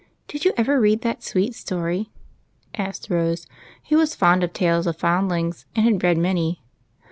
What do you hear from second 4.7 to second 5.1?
of